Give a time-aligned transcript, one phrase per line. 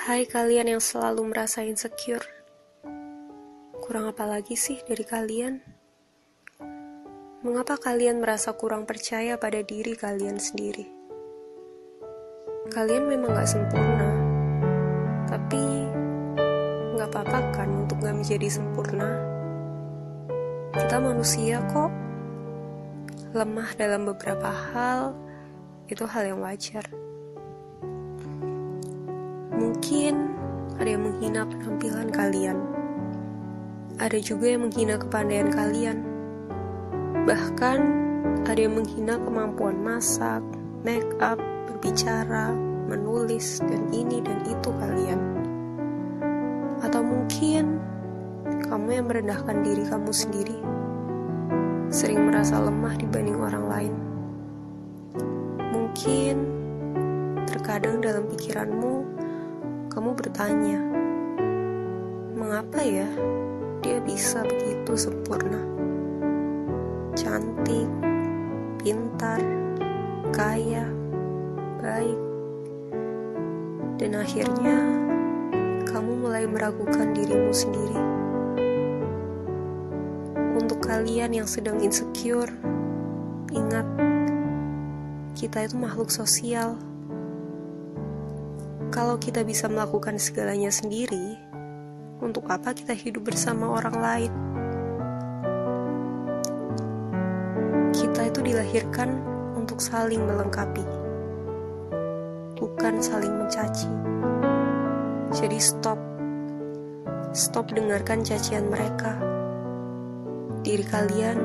[0.00, 2.24] Hai kalian yang selalu merasa insecure.
[3.84, 5.60] Kurang apa lagi sih dari kalian?
[7.44, 10.88] Mengapa kalian merasa kurang percaya pada diri kalian sendiri?
[12.72, 14.08] Kalian memang gak sempurna,
[15.28, 15.84] tapi
[16.96, 19.20] gak apa-apa kan untuk gak menjadi sempurna.
[20.80, 21.92] Kita manusia kok,
[23.36, 25.12] lemah dalam beberapa hal,
[25.92, 26.88] itu hal yang wajar.
[29.60, 30.14] Mungkin
[30.80, 32.56] ada yang menghina penampilan kalian.
[34.00, 36.00] Ada juga yang menghina kepandaian kalian.
[37.28, 37.78] Bahkan
[38.48, 40.40] ada yang menghina kemampuan masak,
[40.80, 41.36] make up,
[41.68, 42.56] berbicara,
[42.88, 45.20] menulis, dan ini dan itu kalian.
[46.80, 47.76] Atau mungkin
[48.64, 50.56] kamu yang merendahkan diri kamu sendiri,
[51.92, 53.94] sering merasa lemah dibanding orang lain.
[55.68, 56.34] Mungkin
[57.44, 59.20] terkadang dalam pikiranmu
[59.90, 60.78] kamu bertanya,
[62.38, 63.10] mengapa ya
[63.82, 65.66] dia bisa begitu sempurna?
[67.18, 67.90] Cantik,
[68.78, 69.42] pintar,
[70.30, 70.86] kaya,
[71.82, 72.20] baik.
[73.98, 74.78] Dan akhirnya
[75.90, 77.98] kamu mulai meragukan dirimu sendiri.
[80.54, 82.54] Untuk kalian yang sedang insecure,
[83.50, 83.90] ingat,
[85.34, 86.78] kita itu makhluk sosial
[88.90, 91.38] kalau kita bisa melakukan segalanya sendiri,
[92.18, 94.32] untuk apa kita hidup bersama orang lain?
[97.94, 99.14] Kita itu dilahirkan
[99.54, 100.82] untuk saling melengkapi,
[102.58, 103.88] bukan saling mencaci.
[105.38, 105.98] Jadi stop,
[107.30, 109.14] stop dengarkan cacian mereka.
[110.66, 111.38] Diri kalian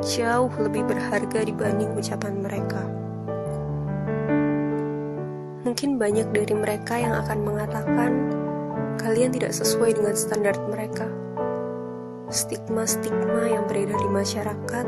[0.00, 3.03] jauh lebih berharga dibanding ucapan mereka.
[5.74, 8.30] Mungkin banyak dari mereka yang akan mengatakan
[8.94, 11.10] kalian tidak sesuai dengan standar mereka.
[12.30, 14.86] Stigma-stigma yang beredar di masyarakat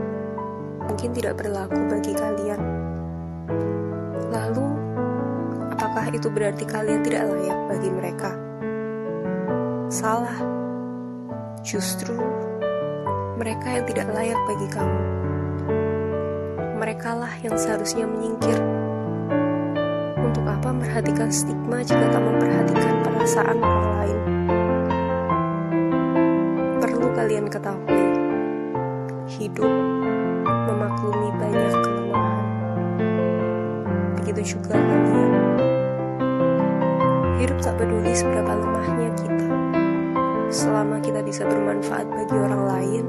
[0.86, 2.62] mungkin tidak berlaku bagi kalian.
[4.30, 4.66] Lalu,
[5.74, 8.30] apakah itu berarti kalian tidak layak bagi mereka?
[9.90, 10.38] Salah.
[11.66, 12.14] Justru
[13.34, 15.02] mereka yang tidak layak bagi kamu.
[16.78, 18.86] Merekalah yang seharusnya menyingkir
[20.56, 24.18] apa memperhatikan stigma jika tak memperhatikan perasaan orang lain?
[26.80, 28.08] Perlu kalian ketahui,
[29.36, 29.68] hidup
[30.48, 32.48] memaklumi banyak kelemahan.
[34.16, 35.32] Begitu juga kalian.
[37.36, 39.48] Hidup tak peduli seberapa lemahnya kita.
[40.48, 43.04] Selama kita bisa bermanfaat bagi orang lain,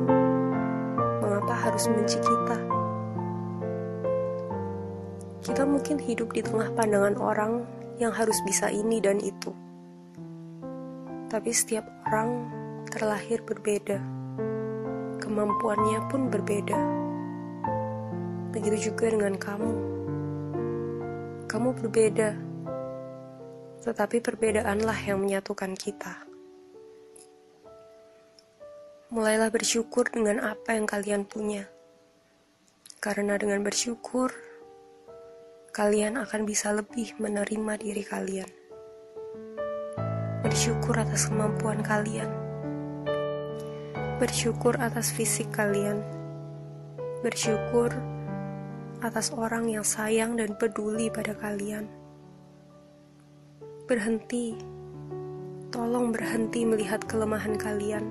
[1.23, 2.76] mengapa harus membenci kita?
[5.47, 7.63] Kita mungkin hidup di tengah pandangan orang
[8.03, 9.55] yang harus bisa ini dan itu.
[11.31, 12.51] Tapi setiap orang
[12.91, 13.95] terlahir berbeda.
[15.23, 16.79] Kemampuannya pun berbeda.
[18.51, 19.73] Begitu juga dengan kamu.
[21.47, 22.35] Kamu berbeda.
[23.87, 26.27] Tetapi perbedaanlah yang menyatukan kita.
[29.15, 31.71] Mulailah bersyukur dengan apa yang kalian punya.
[32.99, 34.46] Karena dengan bersyukur,
[35.77, 38.49] kalian akan bisa lebih menerima diri kalian.
[40.41, 42.25] Bersyukur atas kemampuan kalian.
[44.17, 46.01] Bersyukur atas fisik kalian.
[47.21, 47.93] Bersyukur
[49.05, 51.85] atas orang yang sayang dan peduli pada kalian.
[53.85, 54.57] Berhenti,
[55.69, 58.09] tolong berhenti melihat kelemahan kalian,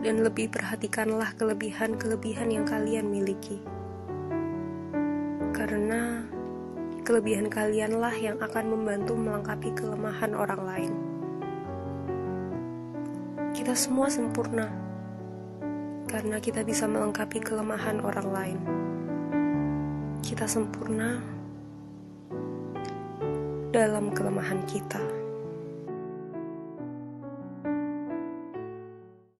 [0.00, 3.60] dan lebih perhatikanlah kelebihan-kelebihan yang kalian miliki
[5.54, 6.26] karena
[7.06, 10.92] kelebihan kalianlah yang akan membantu melengkapi kelemahan orang lain.
[13.54, 14.66] Kita semua sempurna
[16.10, 18.58] karena kita bisa melengkapi kelemahan orang lain.
[20.26, 21.22] Kita sempurna
[23.70, 25.23] dalam kelemahan kita.